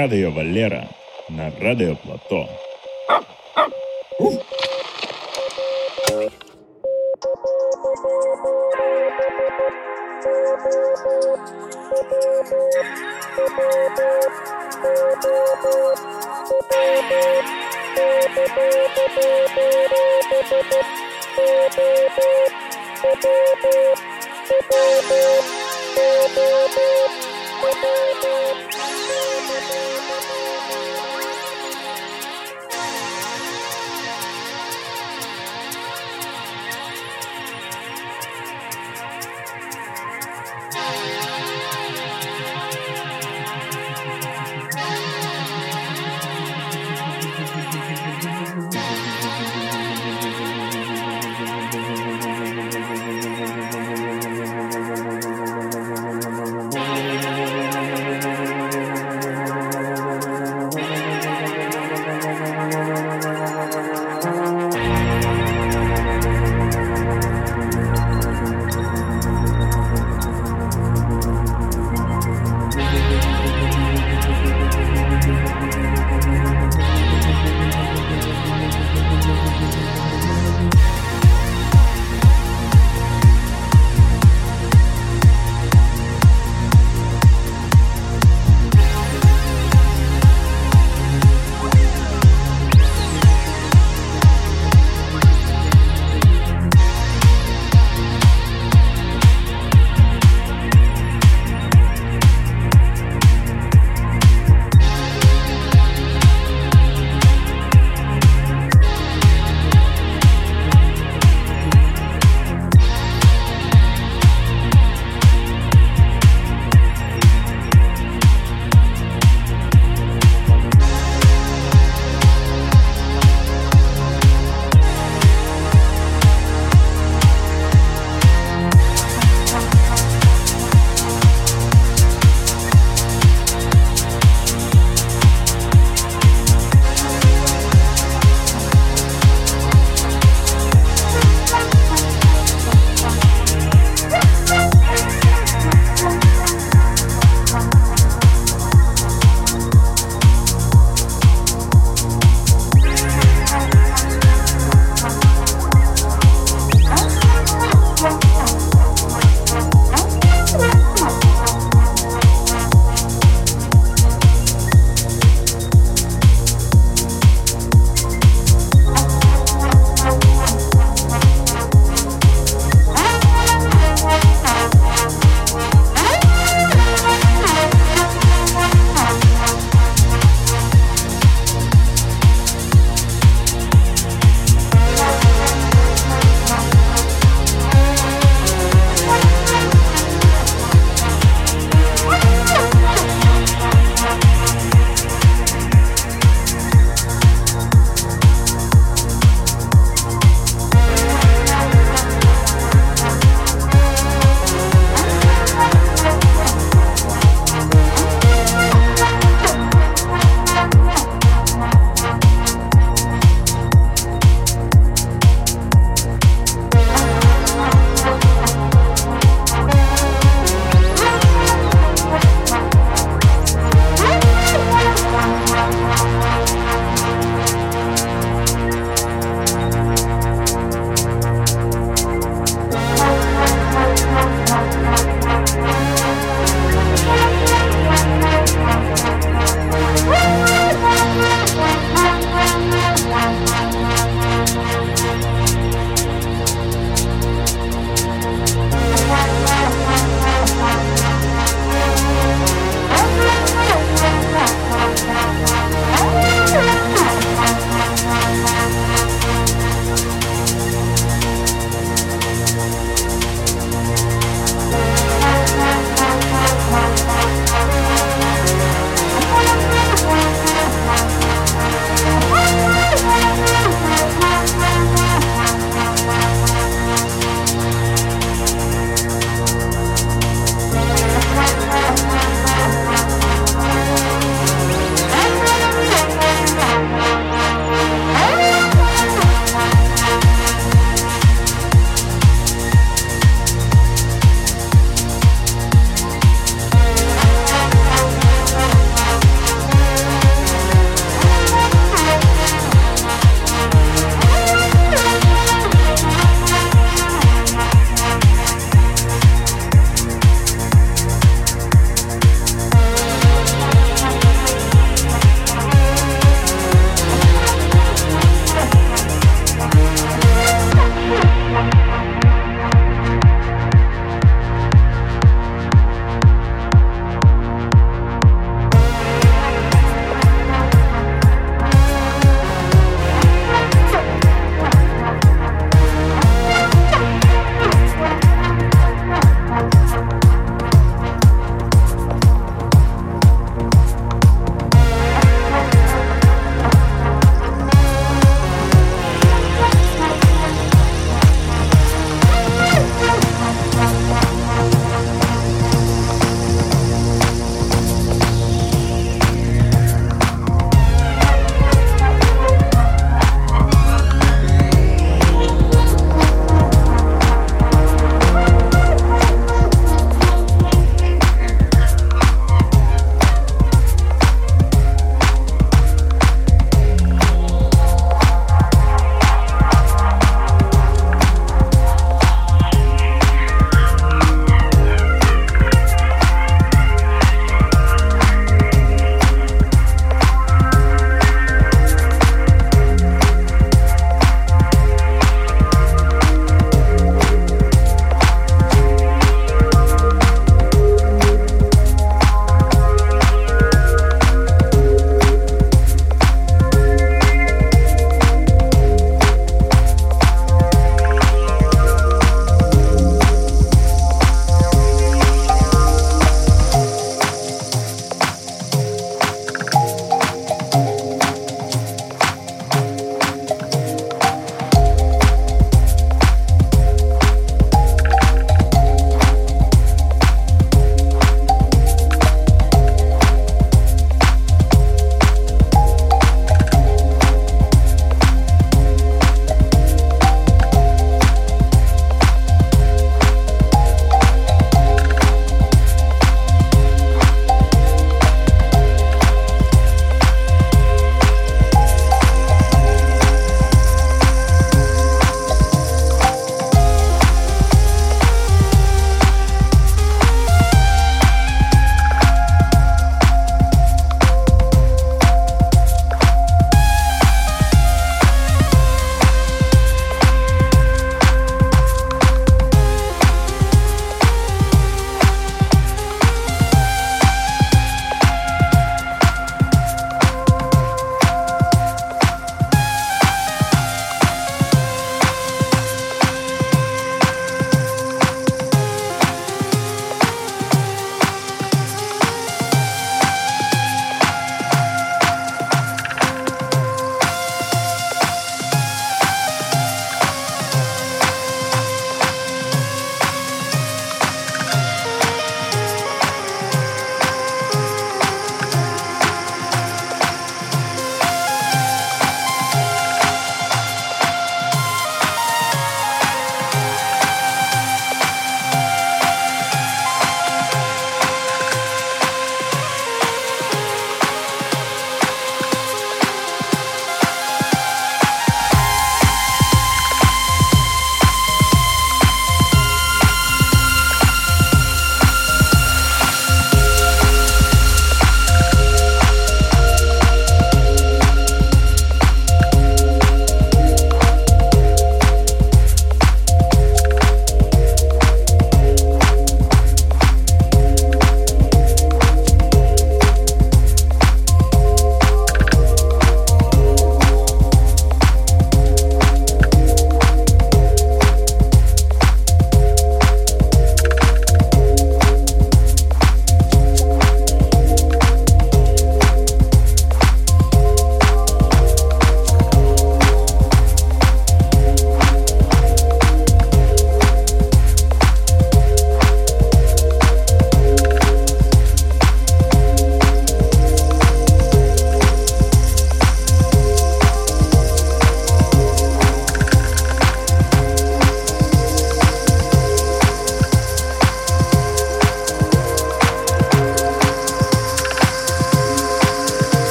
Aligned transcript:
Радио 0.00 0.30
Валера 0.30 0.88
на 1.28 1.50
Радио 1.60 1.96
Плато. 1.96 2.48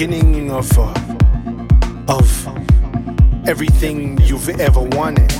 Beginning 0.00 0.50
of 0.50 0.66
uh, 0.78 0.94
of 2.08 2.46
everything 3.46 4.18
you've 4.22 4.48
ever 4.58 4.80
wanted. 4.80 5.30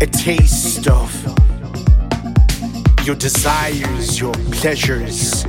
A 0.00 0.06
taste 0.06 0.88
of 0.88 1.12
your 3.04 3.16
desires, 3.16 4.18
your 4.18 4.32
pleasures. 4.50 5.44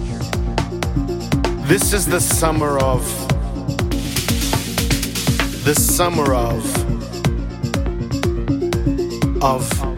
This 1.63 1.93
is 1.93 2.05
the 2.05 2.19
summer 2.19 2.79
of 2.79 3.01
the 5.63 5.73
summer 5.73 6.35
of 6.35 6.65
of 9.41 9.88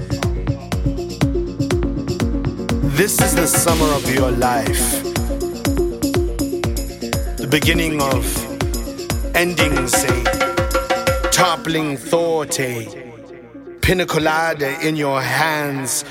this 2.94 3.22
is 3.22 3.36
the 3.36 3.48
summer 3.48 3.86
of 3.94 4.14
your 4.14 4.32
life. 4.32 5.04
The 7.38 7.48
beginning 7.50 8.02
of 8.02 8.26
endings 9.36 9.94
a 10.04 11.30
toppling 11.32 11.98
thought 11.98 12.60
eh? 12.60 12.86
a 12.86 13.80
pina 13.82 14.06
colada 14.06 14.80
in 14.86 14.96
your 14.96 15.22
hands. 15.22 16.04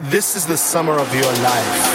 This 0.00 0.36
is 0.36 0.46
the 0.46 0.56
summer 0.56 0.98
of 0.98 1.14
your 1.14 1.32
life 1.42 1.89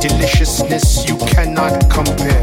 deliciousness 0.00 1.06
you 1.06 1.16
cannot 1.18 1.90
compare. 1.90 2.39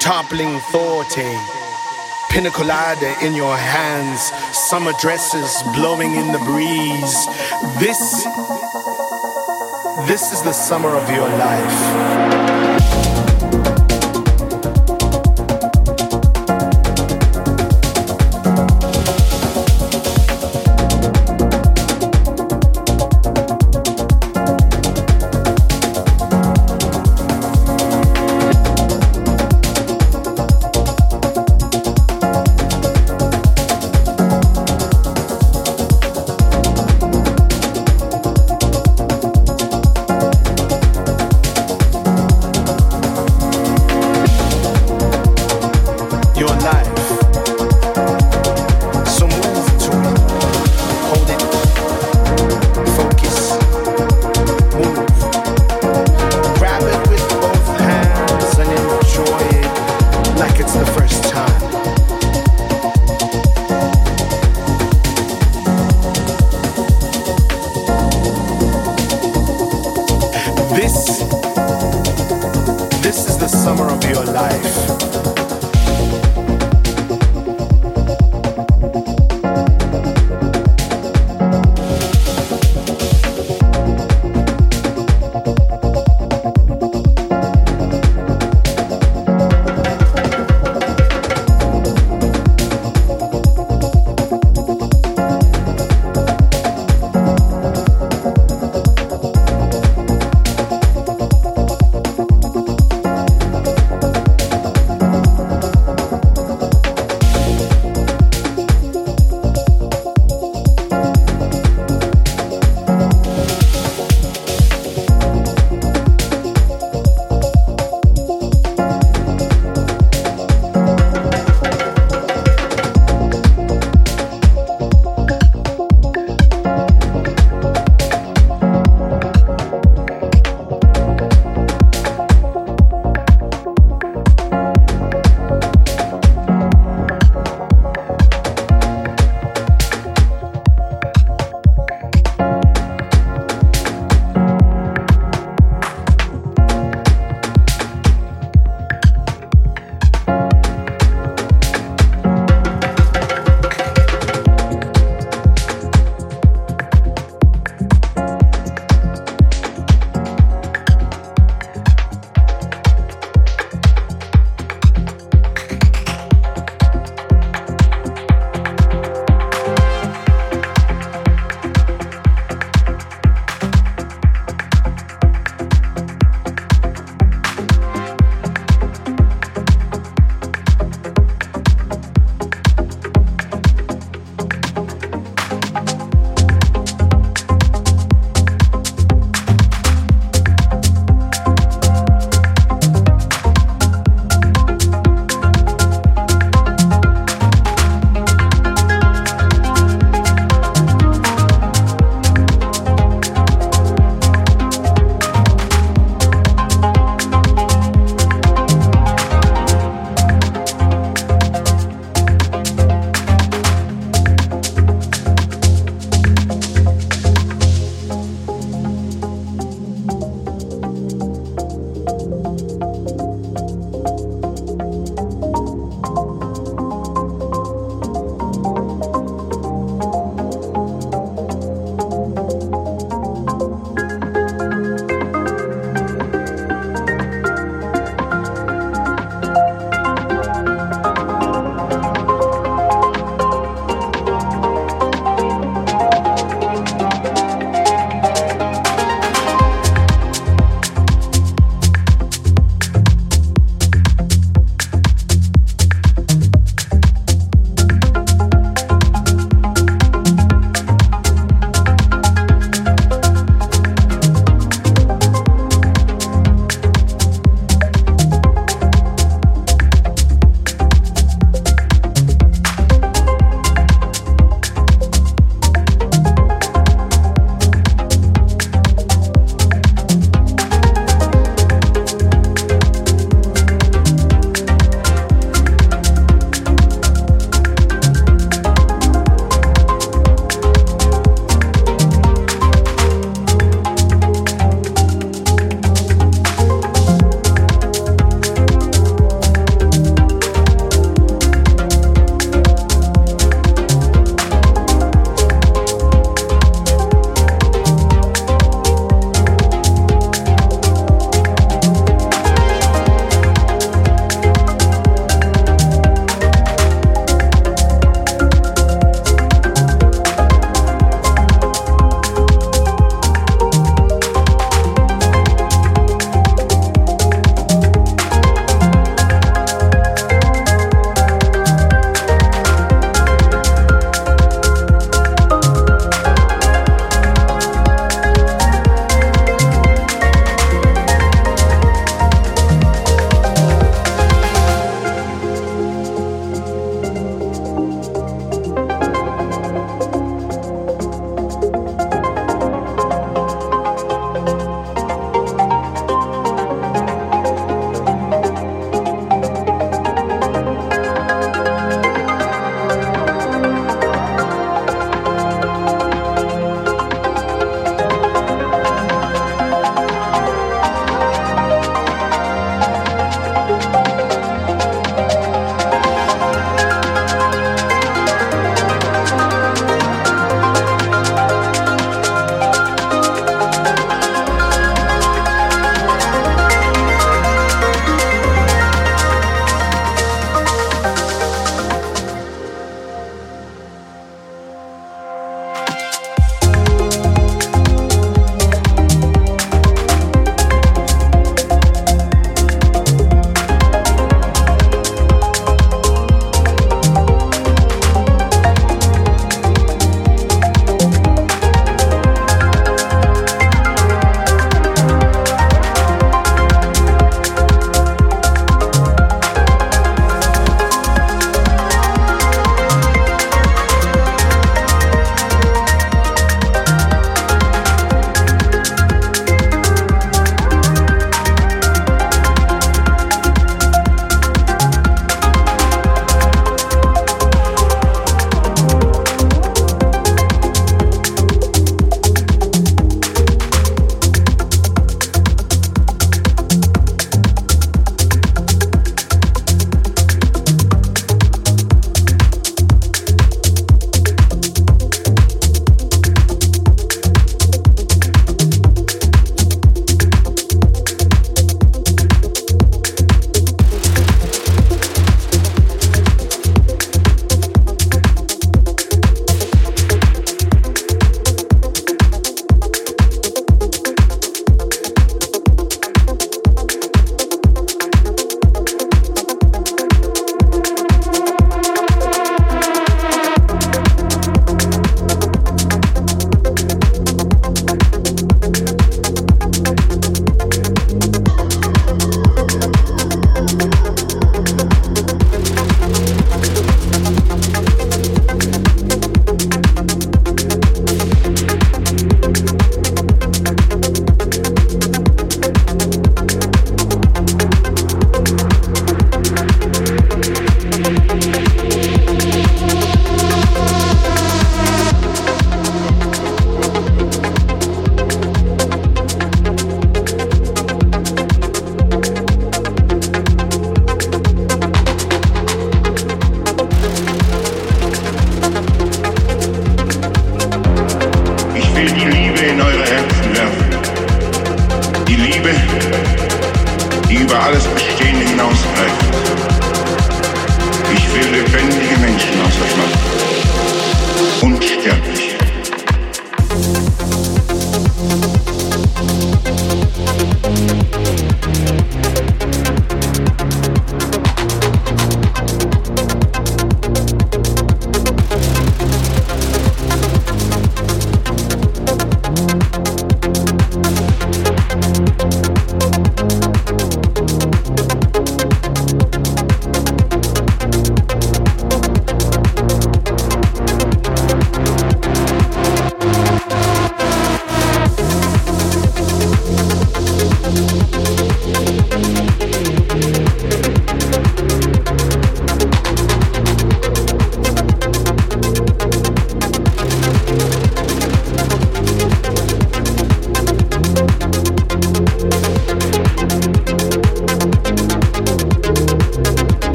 Toppling 0.00 0.58
thought, 0.72 1.16
a 1.18 2.32
pina 2.32 2.50
colada 2.50 3.14
in 3.22 3.34
your 3.34 3.56
hands, 3.56 4.32
summer 4.52 4.92
dresses 5.00 5.62
blowing 5.74 6.14
in 6.14 6.32
the 6.32 6.38
breeze. 6.40 7.26
This, 7.78 8.24
this 10.08 10.32
is 10.32 10.42
the 10.42 10.52
summer 10.52 10.96
of 10.96 11.08
your 11.10 11.28
life. 11.28 13.35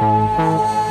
Música 0.00 0.87